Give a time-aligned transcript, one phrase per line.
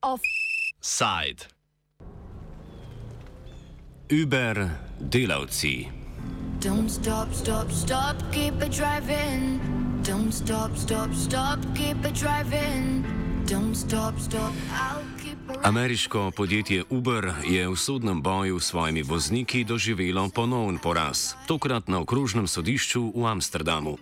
[0.00, 1.46] Offside.
[4.10, 5.90] Uber delavci.
[6.60, 9.58] Don't stop, stop, stop, keep it driving.
[10.02, 13.04] Don't stop, stop, stop, keep it driving.
[13.46, 15.01] Don't stop, stop, it
[15.62, 22.00] Ameriško podjetje Uber je v sodnem boju s svojimi vozniki doživelo ponovn poraz, tokrat na
[22.00, 23.98] okrožnem sodišču v Amsterdamu.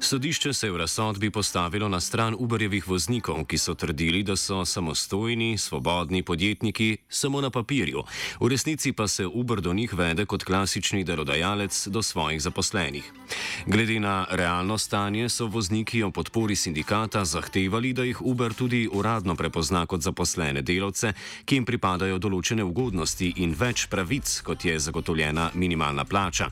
[0.00, 4.64] Sodišče se je v razsodbi postavilo na stran Uberjevih voznikov, ki so trdili, da so
[4.64, 8.04] samostojni, svobodni podjetniki samo na papirju,
[8.40, 13.12] v resnici pa se Uber do njih vede kot klasični delodajalec do svojih zaposlenih.
[13.66, 19.34] Glede na realno stanje so vozniki o podpori sindikata zahtevali, da jih Uber tudi uradno
[19.34, 20.97] prepozna kot zaposlene delavce,
[21.44, 26.50] ki jim pripadajo določene ugodnosti in več pravic, kot je zagotovljena minimalna plača.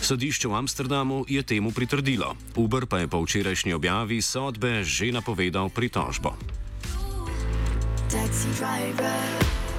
[0.00, 2.36] Sodišče v Amsterdamu je temu pritrdilo.
[2.56, 6.36] Uber pa je po včerajšnji objavi sodbe že napovedal pritožbo.
[8.08, 9.20] taxi driver.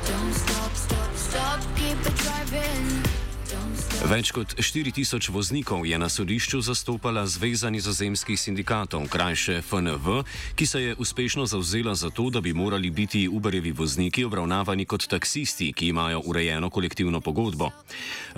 [0.06, 0.58] Don't stop,
[4.00, 10.23] Več kot 4000 voznikov je na sodišču zastopala Zveza nizozemskih sindikatov, krajše FNV,
[10.55, 15.03] ki se je uspešno zauzela za to, da bi morali biti Uberjevi vozniki obravnavani kot
[15.03, 17.72] taksisti, ki imajo urejeno kolektivno pogodbo.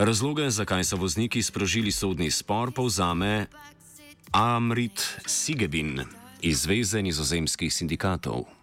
[0.02, 3.45] Razloge, zakaj so vozniki sprožili sodni spor, povzame
[4.32, 6.02] Amrit Sigebin
[6.42, 8.61] iz Zveze nizozemskih sindikatov.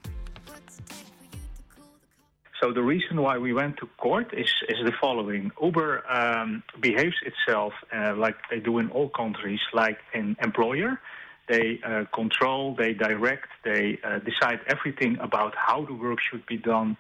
[2.69, 7.17] So the reason why we went to court is, is the following: Uber um, behaves
[7.25, 11.01] itself uh, like they do in all countries, like an employer.
[11.49, 16.59] They uh, control, they direct, they uh, decide everything about how the work should be
[16.59, 16.99] done,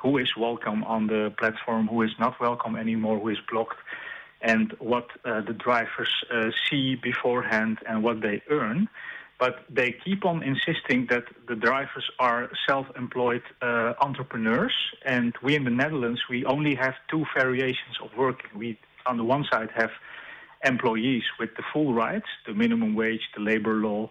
[0.00, 3.80] who is welcome on the platform, who is not welcome anymore, who is blocked,
[4.40, 8.88] and what uh, the drivers uh, see beforehand and what they earn
[9.40, 15.64] but they keep on insisting that the drivers are self-employed uh, entrepreneurs, and we in
[15.64, 18.50] the Netherlands we only have two variations of working.
[18.54, 19.90] We on the one side have
[20.62, 24.10] employees with the full rights, the minimum wage, the labor law,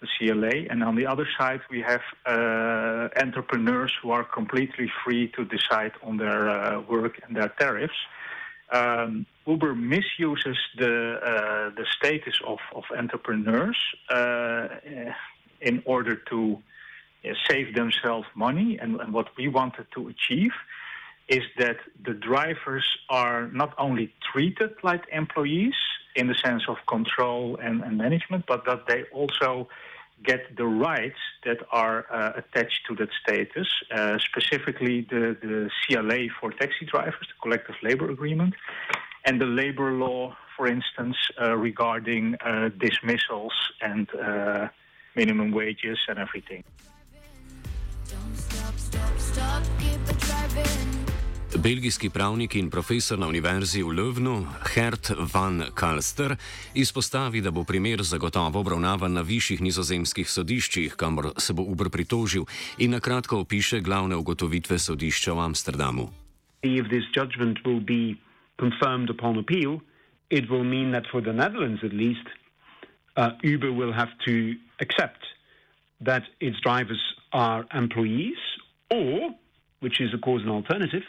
[0.00, 5.30] the CLA, and on the other side we have uh, entrepreneurs who are completely free
[5.36, 8.00] to decide on their uh, work and their tariffs.
[8.72, 13.78] Um, Uber misuses the the status of of entrepreneurs
[14.10, 14.68] uh,
[15.60, 16.58] in order to
[17.24, 18.78] uh, save themselves money.
[18.80, 20.52] And, and what we wanted to achieve
[21.28, 25.74] is that the drivers are not only treated like employees
[26.16, 29.68] in the sense of control and, and management, but that they also
[30.24, 36.28] get the rights that are uh, attached to that status, uh, specifically the, the CLA
[36.40, 38.54] for taxi drivers, the collective labor agreement,
[39.24, 44.68] and the labor law, for instance, uh, regarding uh, dismissals and uh,
[45.16, 46.64] minimum wages and everything.
[48.08, 50.89] Don't stop, stop, stop, keep driving.
[51.58, 56.36] Belgijski pravnik in profesor na univerzi v Lövnu, Hert van Kalster,
[56.74, 62.46] izpostavi, da bo primer zagotovo obravnavan na višjih nizozemskih sodiščih, kamor se bo Uber pritožil,
[62.78, 66.10] in na kratko opiše glavne ugotovitve sodišča v Amsterdamu.
[66.62, 68.20] if this judgment will be
[68.58, 69.80] confirmed upon appeal,
[70.30, 72.26] it will mean that for the Netherlands at least,
[73.16, 75.24] uh, Uber will have to accept
[76.00, 77.00] that its drivers
[77.32, 78.38] are employees,
[78.90, 79.30] or,
[79.80, 81.02] which is of course an alternative,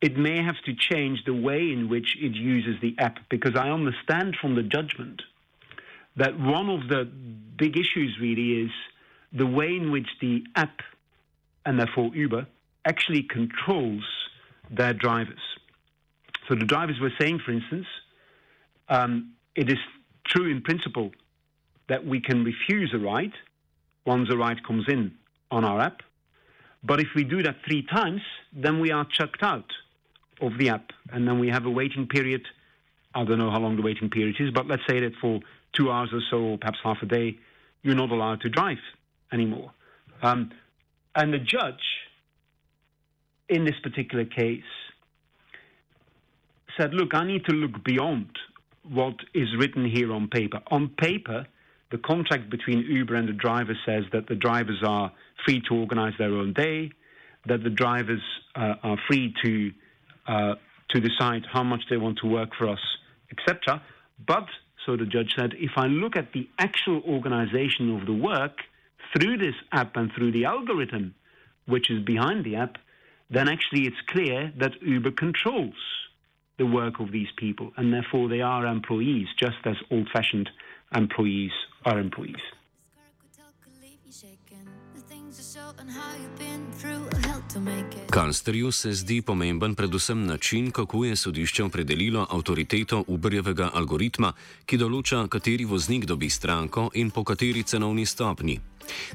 [0.00, 3.70] it may have to change the way in which it uses the app because I
[3.70, 5.22] understand from the judgment
[6.16, 8.70] that one of the big issues really is
[9.32, 10.80] the way in which the app
[11.64, 12.46] and therefore Uber
[12.84, 14.04] actually controls
[14.70, 15.40] their drivers.
[16.48, 17.86] So the drivers were saying, for instance,
[18.88, 19.78] um, it is
[20.24, 21.10] true in principle
[21.88, 23.32] that we can refuse a ride
[24.04, 25.12] once a ride comes in
[25.50, 26.02] on our app.
[26.84, 28.20] But if we do that three times,
[28.52, 29.72] then we are chucked out
[30.40, 30.90] of the app.
[31.10, 32.42] And then we have a waiting period.
[33.14, 35.40] I don't know how long the waiting period is, but let's say that for
[35.72, 37.38] two hours or so, or perhaps half a day,
[37.82, 38.78] you're not allowed to drive
[39.32, 39.72] anymore.
[40.22, 40.50] Um,
[41.14, 41.82] and the judge,
[43.48, 44.62] in this particular case,
[46.78, 48.30] said, Look, I need to look beyond
[48.88, 50.60] what is written here on paper.
[50.68, 51.46] On paper,
[51.90, 55.12] the contract between Uber and the driver says that the drivers are
[55.44, 56.90] free to organize their own day,
[57.46, 58.22] that the drivers
[58.54, 59.72] uh, are free to
[60.26, 60.54] Uh,
[60.88, 62.78] to decide how much they want to work for us,
[63.32, 63.82] etc.
[64.26, 64.46] But
[64.84, 68.58] so the judge said, if I look at the actual organization of the work
[69.12, 71.14] through this app and through the algorithm
[71.66, 72.76] which is behind the app,
[73.30, 75.74] then actually it's clear that Uber controls
[76.58, 80.48] the work of these people, and therefore they are employees, just as old fashioned
[80.94, 81.50] employees
[81.84, 82.36] are employees.
[88.10, 94.32] Kalsterju se zdi pomemben predvsem način, kako je sodišče opredelilo avtoriteto Uberjevega algoritma,
[94.66, 98.58] ki določa, kateri voznik dobi stranko in po kateri cenovni stopni.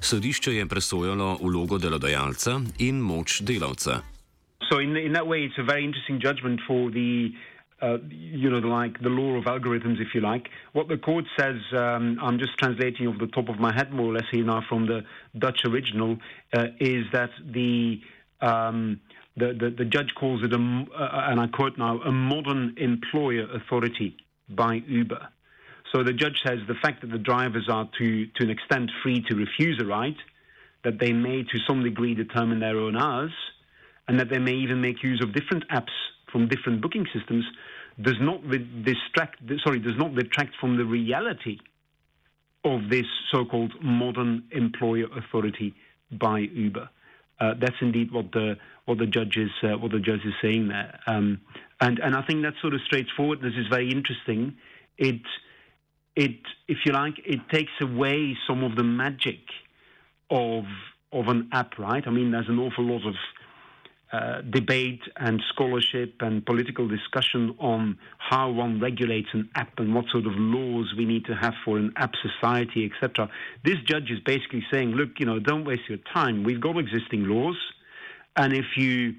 [0.01, 4.01] Sodišče je presojalo vlogo delodajalca in moč delavca.
[4.69, 7.33] So in, in that way, it's a very interesting judgment for the
[7.81, 10.49] uh, you know, like the law of algorithms, if you like.
[10.73, 14.11] What the court says, um, I'm just translating off the top of my head, more
[14.11, 15.03] or less here now from the
[15.37, 16.17] Dutch original,
[16.53, 17.99] uh, is that the,
[18.41, 18.99] um,
[19.37, 23.47] the, the, the judge calls it, a, uh, and I quote now, a modern employer
[23.53, 24.17] authority
[24.49, 25.29] by Uber.
[25.93, 29.23] So the judge says the fact that the drivers are to, to an extent free
[29.29, 30.15] to refuse a ride,
[30.83, 33.31] that they may to some degree determine their own hours,
[34.07, 35.91] and that they may even make use of different apps
[36.31, 37.45] from different booking systems
[38.01, 38.41] does not
[38.83, 41.57] distract, sorry, does not detract from the reality
[42.63, 45.73] of this so-called modern employer authority
[46.11, 46.89] by Uber.
[47.41, 48.55] Uh, that's indeed what the
[48.85, 51.41] what the judge is uh, what the judge is saying there, um,
[51.79, 54.55] and and I think that sort of straightforwardness is very interesting.
[54.99, 55.21] It
[56.15, 59.39] it if you like it takes away some of the magic
[60.29, 60.65] of
[61.11, 62.03] of an app, right?
[62.05, 63.15] I mean, there's an awful lot of
[64.13, 70.03] uh, debate and scholarship and political discussion on how one regulates an app and what
[70.11, 73.29] sort of laws we need to have for an app society, etc.
[73.63, 76.43] This judge is basically saying, look, you know, don't waste your time.
[76.43, 77.55] We've got existing laws,
[78.35, 79.15] and if you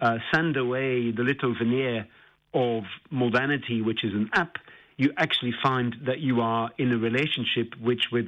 [0.00, 2.08] uh, send away the little veneer
[2.52, 4.56] of modernity, which is an app,
[4.96, 8.26] you actually find that you are in a relationship which, with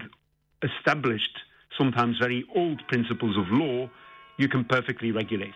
[0.62, 1.38] established,
[1.76, 3.90] sometimes very old principles of law,
[4.38, 5.54] you can perfectly regulate.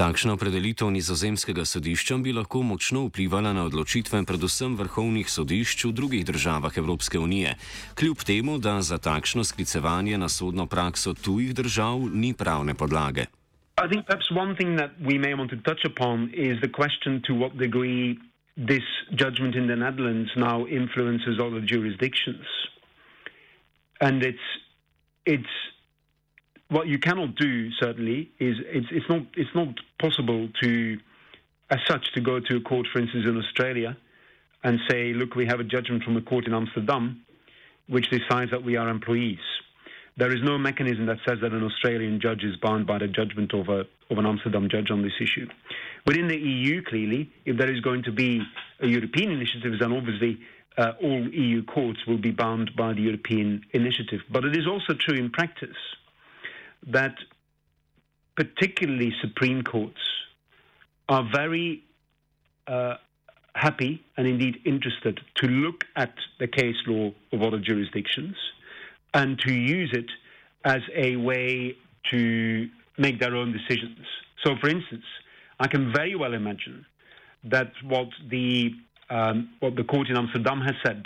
[0.00, 6.24] Takšna opredelitev nizozemskega sodišča bi lahko močno vplivala na odločitve predvsem vrhovnih sodišč v drugih
[6.24, 7.52] državah Evropske unije,
[8.00, 13.26] kljub temu, da za takšno sklicevanje na sodno prakso tujih držav ni pravne podlage.
[13.84, 17.20] I think perhaps one thing that we may want to touch upon is the question
[17.28, 18.16] to what degree
[18.56, 22.46] this judgment in the Netherlands now influences other jurisdictions.
[24.00, 24.48] And it's,
[25.26, 25.54] it's
[26.70, 29.68] what you cannot do certainly is it's, it's not it's not
[30.00, 30.98] possible to
[31.70, 33.96] as such to go to a court, for instance, in Australia,
[34.64, 37.24] and say, look, we have a judgment from a court in Amsterdam,
[37.88, 39.38] which decides that we are employees.
[40.16, 43.54] There is no mechanism that says that an Australian judge is bound by the judgment
[43.54, 45.46] of, a, of an Amsterdam judge on this issue.
[46.06, 48.42] Within the EU, clearly, if there is going to be
[48.80, 50.40] a European initiative, then obviously
[50.76, 54.20] uh, all EU courts will be bound by the European initiative.
[54.30, 55.76] But it is also true in practice
[56.86, 57.14] that
[58.36, 60.00] particularly Supreme Courts
[61.08, 61.82] are very
[62.66, 62.94] uh,
[63.54, 68.36] happy and indeed interested to look at the case law of other jurisdictions
[69.12, 70.10] and to use it
[70.64, 71.76] as a way
[72.10, 72.68] to
[72.98, 74.06] make their own decisions.
[74.44, 75.04] So, for instance,
[75.58, 76.86] I can very well imagine
[77.44, 78.70] that what the
[79.08, 81.02] um, what the court in Amsterdam has said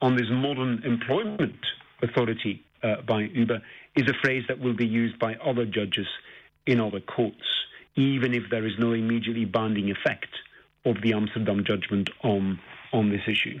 [0.00, 1.58] on this modern employment
[2.02, 3.60] authority uh, by Uber
[3.98, 6.08] is a phrase that will be used by other judges
[6.66, 7.48] in other courts,
[7.96, 10.32] even if there is no immediately binding effect
[10.84, 12.58] of the Amsterdam judgment on,
[12.92, 13.58] on this issue.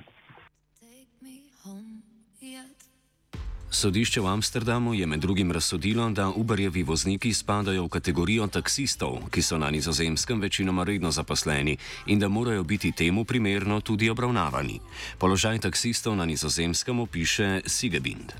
[3.70, 9.42] Sodišče v Amsterdamu je med drugim razsodilo, da Uberjevi vozniki spadajo v kategorijo taksistov, ki
[9.44, 11.76] so na nizozemskem večinoma redno zaposleni
[12.06, 14.80] in da morajo biti temu primerno tudi obravnavani.
[15.18, 18.32] Položaj taksistov na nizozemskem opiše Sigebind.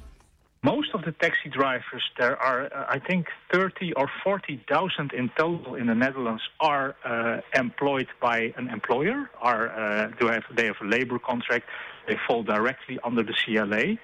[0.62, 5.77] Most of the taxi drivers, there are, uh, I think, 30 or 40,000 in total
[5.77, 9.31] in the Netherlands, are uh, employed by an employer.
[9.41, 11.67] Are uh, do have they have a labor contract?
[12.09, 13.99] They fall directly under the CLA,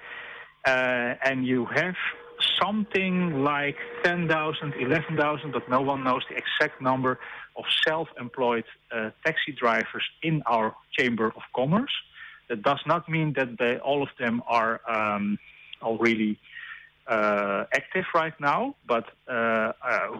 [0.65, 1.95] uh, and you have
[2.61, 7.19] something like 10,000, 11,000, but no one knows the exact number
[7.57, 11.91] of self-employed uh, taxi drivers in our Chamber of Commerce.
[12.47, 14.79] That does not mean that they, all of them are.
[14.87, 15.37] Um,
[15.85, 16.37] are really
[17.07, 19.73] uh, active right now, but uh, uh,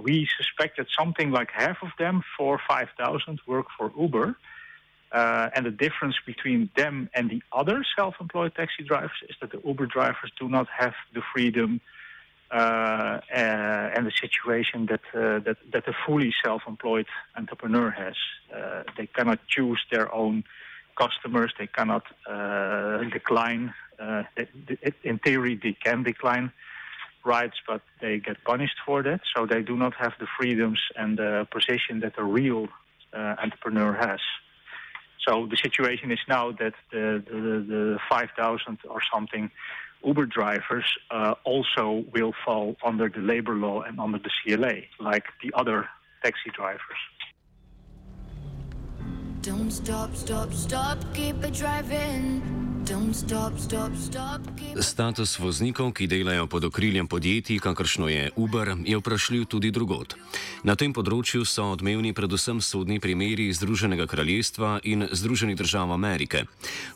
[0.03, 4.35] we suspect that something like half of them, four, or five thousand, work for Uber.
[5.11, 9.61] Uh, and the difference between them and the other self-employed taxi drivers is that the
[9.65, 11.79] Uber drivers do not have the freedom
[12.51, 18.15] uh, uh, and the situation that, that that a fully self-employed entrepreneur has.
[18.97, 20.43] they cannot choose their own
[20.95, 21.51] customers.
[21.57, 22.03] They cannot
[23.11, 23.84] decline uh,
[25.03, 26.51] in theory, they can decline
[27.25, 29.21] rights, but they get punished for that.
[29.35, 32.67] So they do not have the freedoms and the position that a real
[33.13, 34.19] uh, entrepreneur has.
[35.27, 39.49] So the situation is now that the, the, the 5,000 or something
[40.05, 45.23] Uber drivers uh, also will fall under the labor law and under the CLA, like
[45.41, 45.89] the other
[46.23, 46.81] taxi drivers.
[49.41, 52.64] Don't stop, stop, stop, keep it driving.
[54.81, 60.13] Status voznikov, ki delajo pod okriljem podjetij, kakršno je Uber, je vprašljiv tudi drugot.
[60.63, 66.45] Na tem področju so odmevni predvsem sodni primeri Združenega kraljestva in Združenih držav Amerike.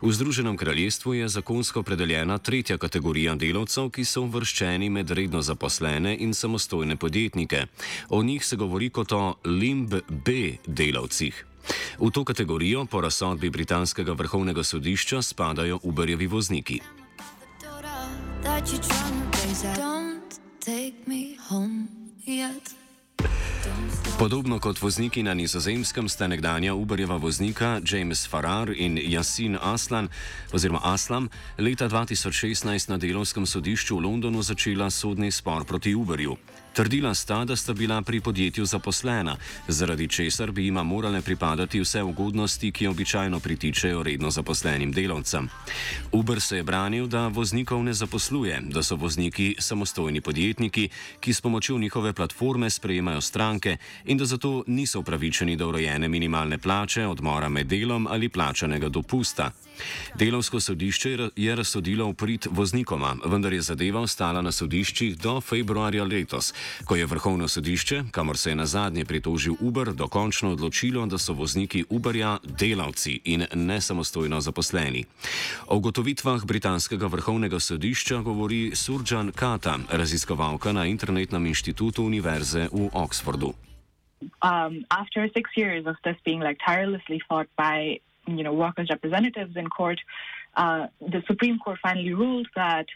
[0.01, 6.13] V Združenem kraljestvu je zakonsko predeljena tretja kategorija delavcev, ki so uvrščeni med redno zaposlene
[6.22, 7.65] in samostojne podjetnike.
[8.10, 11.49] O njih se govori kot o limb B delavcih.
[11.99, 16.79] V to kategorijo po razsodbi britanskega vrhovnega sodišča spadajo Uberjevi vozniki.
[24.19, 30.09] Podobno kot vozniki na nizozemskem sta nekdanja Uberjeva voznika James Farrar in Yasin Aslan,
[30.53, 36.35] oziroma Aslam, leta 2016 na delovskem sodišču v Londonu začela sodni spor proti Uberju.
[36.79, 39.36] Trdila sta, da sta bila pri podjetju zaposlena,
[39.67, 45.50] zaradi česar bi jima morale pripadati vse ugodnosti, ki običajno pritičejo redno zaposlenim delavcem.
[46.12, 51.41] Uber se je branil, da voznikov ne zaposluje, da so vozniki samostojni podjetniki, ki s
[51.41, 57.50] pomočjo njihove platforme sprejemajo stranke in da zato niso upravičeni do urejene minimalne plače, odmora
[57.50, 59.51] med delom ali plačanega dopusta.
[60.15, 66.03] Delovsko sodišče je razsodilo v prid voznikoma, vendar je zadeva ostala na sodiščih do februarja
[66.03, 66.53] letos,
[66.85, 71.33] ko je vrhovno sodišče, kamor se je na zadnje pritožil Uber, dokončno odločilo, da so
[71.33, 75.05] vozniki Uberja delavci in ne samostojno zaposleni.
[75.67, 83.53] O ugotovitvah britanskega vrhovnega sodišča govori Surjan Kata, raziskovalka na Internetnem inštitutu Univerze v Oxfordu.
[84.41, 89.55] um, after six years of this being like tirelessly fought by you know workers' representatives
[89.55, 89.99] in court,
[90.55, 92.88] uh, the Supreme Court finally ruled that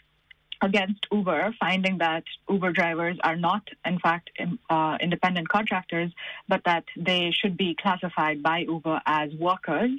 [0.62, 6.10] against Uber, finding that Uber drivers are not in fact in, uh, independent contractors,
[6.48, 9.90] but that they should be classified by Uber as workers,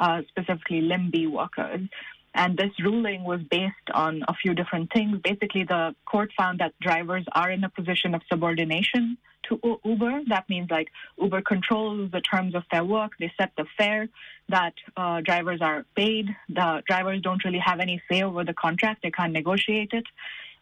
[0.00, 1.80] uh, specifically limb B workers.
[2.34, 5.18] And this ruling was based on a few different things.
[5.22, 10.22] Basically, the court found that drivers are in a position of subordination to U- Uber.
[10.28, 10.88] That means like
[11.20, 13.12] Uber controls the terms of their work.
[13.18, 14.08] They set the fare
[14.48, 16.28] that uh, drivers are paid.
[16.48, 19.02] The drivers don't really have any say over the contract.
[19.02, 20.04] They can't negotiate it.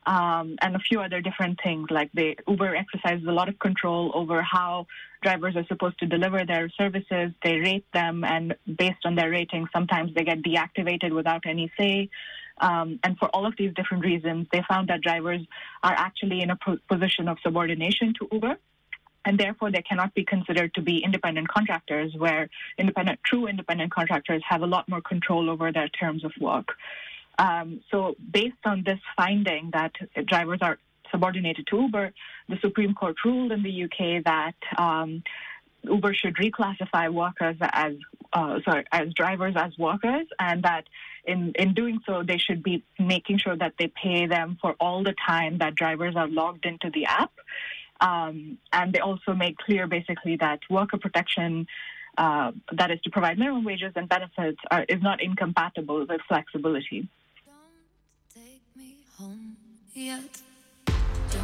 [0.06, 4.10] Um, and a few other different things like they Uber exercises a lot of control
[4.14, 4.86] over how
[5.22, 7.32] drivers are supposed to deliver their services.
[7.44, 12.08] They rate them, and based on their rating, sometimes they get deactivated without any say.
[12.60, 15.40] Um, and for all of these different reasons, they found that drivers
[15.82, 18.56] are actually in a po- position of subordination to Uber.
[19.26, 24.42] And therefore, they cannot be considered to be independent contractors, where independent, true independent contractors
[24.48, 26.68] have a lot more control over their terms of work.
[27.40, 29.92] Um, so, based on this finding that
[30.26, 30.78] drivers are
[31.10, 32.12] subordinated to Uber,
[32.50, 35.22] the Supreme Court ruled in the UK that um,
[35.84, 37.94] Uber should reclassify workers as
[38.34, 40.84] uh, sorry as drivers as workers, and that
[41.24, 45.02] in in doing so they should be making sure that they pay them for all
[45.02, 47.32] the time that drivers are logged into the app.
[48.02, 51.66] Um, and they also make clear basically that worker protection.
[52.18, 57.08] Uh, that is to provide minimum wages and benefits are, is not incompatible with flexibility.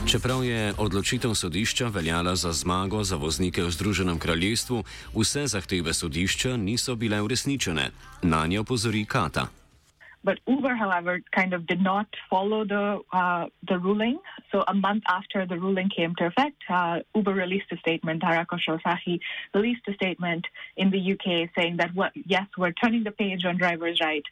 [0.06, 6.56] Čeprav je odločitev sodišča veljala za zmago za voznike v Združenem kraljestvu, vse zahteve sodišča
[6.56, 7.90] niso bile uresničene.
[8.22, 9.46] Na njo opozori Kata.
[10.26, 14.18] But Uber, however, kind of did not follow the uh, the ruling.
[14.50, 18.22] So a month after the ruling came to effect, uh, Uber released a statement.
[18.22, 19.20] Harako Shosahi
[19.54, 20.44] released a statement
[20.76, 24.26] in the UK saying that what, yes, we're turning the page on drivers' right.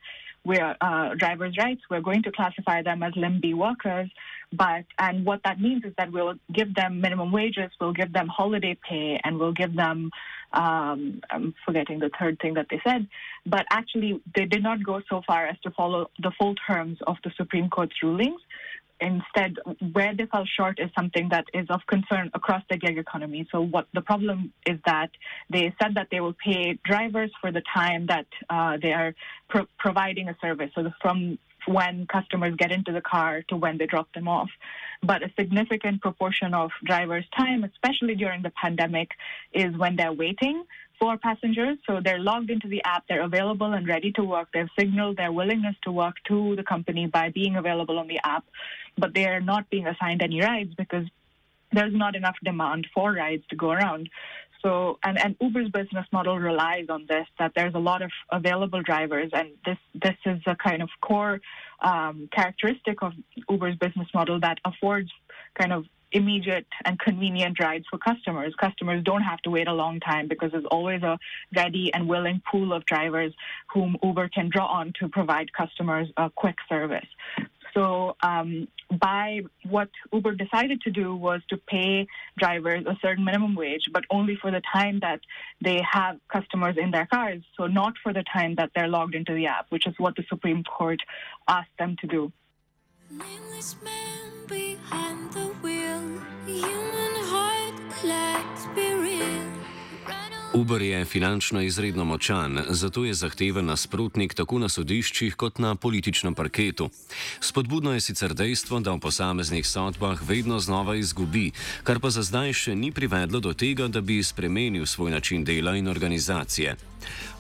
[0.45, 1.81] We're uh, drivers' rights.
[1.91, 4.11] We're going to classify them as limb B workers,
[4.53, 8.29] but and what that means is that we'll give them minimum wages, we'll give them
[8.29, 10.11] holiday pay, and we'll give them
[10.55, 13.09] um, I'm forgetting the third thing that they said,
[13.45, 17.17] but actually they did not go so far as to follow the full terms of
[17.25, 18.41] the Supreme Court's rulings.
[19.01, 19.57] Instead,
[19.93, 23.47] where they fell short is something that is of concern across the gig economy.
[23.51, 25.11] So, what the problem is that
[25.51, 29.15] they said that they will pay drivers for the time that uh, they are
[29.49, 30.71] pro- providing a service.
[30.75, 34.51] So, the, from when customers get into the car to when they drop them off.
[35.03, 39.11] But a significant proportion of drivers' time, especially during the pandemic,
[39.53, 40.65] is when they're waiting
[40.99, 41.79] for passengers.
[41.87, 44.49] So they're logged into the app, they're available and ready to work.
[44.53, 48.45] They've signaled their willingness to work to the company by being available on the app,
[48.97, 51.07] but they are not being assigned any rides because
[51.73, 54.09] there's not enough demand for rides to go around.
[54.65, 58.83] So, and, and Uber's business model relies on this, that there's a lot of available
[58.83, 61.41] drivers, and this, this is a kind of core
[61.81, 63.13] um, characteristic of
[63.51, 65.11] Uber's business model that affords
[65.61, 68.55] kind of immediate and convenient rides for customers.
[68.59, 71.19] Customers don't have to wait a long time because there's always a
[71.55, 73.35] ready and willing pool of drivers
[73.73, 77.07] whom Uber can draw on to provide customers a quick service.
[77.75, 78.69] So, um,
[79.01, 82.07] by what Uber decided to do was to pay
[82.39, 85.21] drivers a certain minimum wage, but only for the time that
[85.63, 87.43] they have customers in their cars.
[87.57, 90.25] So, not for the time that they're logged into the app, which is what the
[90.29, 91.01] Supreme Court
[91.49, 92.33] asked them to do.
[93.11, 98.34] Nameless man behind the wheel, human heart.
[100.55, 106.35] Uber je finančno izredno močan, zato je zahteven nasprotnik tako na sodiščih kot na političnem
[106.35, 106.91] parketu.
[107.41, 111.51] Spodbudno je sicer dejstvo, da v posameznih sodbah vedno znova izgubi,
[111.83, 115.77] kar pa za zdaj še ni privedlo do tega, da bi spremenil svoj način dela
[115.77, 116.77] in organizacije.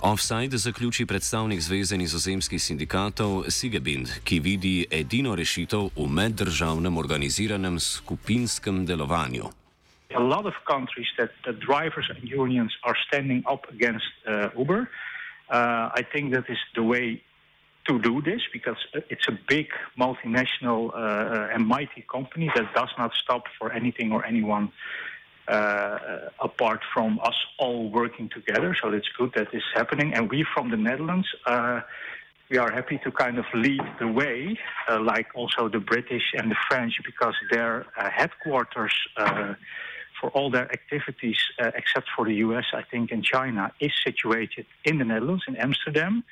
[0.00, 8.86] Offside zaključi predstavnik Zveze nizozemskih sindikatov Sigebind, ki vidi edino rešitev v meddržavnem organiziranem skupinskem
[8.86, 9.63] delovanju.
[10.14, 14.88] A lot of countries that, that drivers and unions are standing up against uh, Uber.
[15.50, 17.22] Uh, I think that is the way
[17.86, 19.68] to do this because it's a big
[19.98, 24.72] multinational uh, and mighty company that does not stop for anything or anyone
[25.48, 25.98] uh,
[26.40, 28.74] apart from us all working together.
[28.80, 30.14] So it's good that this is happening.
[30.14, 31.82] And we from the Netherlands, uh,
[32.50, 36.50] we are happy to kind of lead the way, uh, like also the British and
[36.50, 38.94] the French, because their headquarters
[40.24, 44.64] for all their activities, uh, except for the US, I think, in China, is situated
[44.84, 46.24] in the Netherlands, in Amsterdam.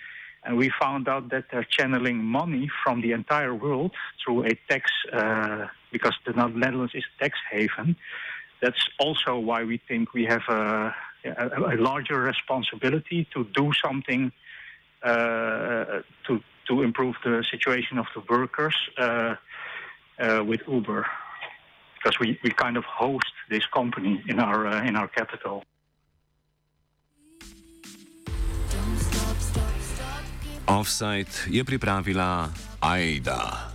[0.45, 4.85] And we found out that they're channeling money from the entire world through a tax,
[5.13, 7.97] uh, because the Netherlands is a tax haven.
[8.63, 10.95] That's also why we think we have a,
[11.27, 14.33] a, a larger responsibility to do something
[15.03, 16.33] uh, to
[16.69, 19.35] to improve the situation of the workers uh,
[20.21, 21.05] uh, with Uber
[22.03, 25.62] because we, we kind of host this company in our uh, in our capital.
[30.67, 33.72] Offside je pripravila Aida.